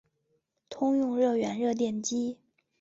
[0.67, 2.39] 通用热源热电机。